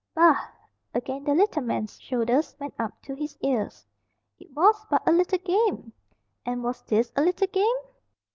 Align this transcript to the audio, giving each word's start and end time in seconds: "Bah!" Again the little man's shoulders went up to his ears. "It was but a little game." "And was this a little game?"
"Bah!" 0.15 0.47
Again 0.95 1.25
the 1.25 1.35
little 1.35 1.61
man's 1.61 1.99
shoulders 2.01 2.55
went 2.59 2.73
up 2.79 2.99
to 3.03 3.13
his 3.13 3.37
ears. 3.41 3.85
"It 4.39 4.51
was 4.55 4.83
but 4.89 5.03
a 5.07 5.11
little 5.11 5.37
game." 5.37 5.93
"And 6.43 6.63
was 6.63 6.81
this 6.81 7.11
a 7.15 7.21
little 7.21 7.45
game?" 7.45 7.75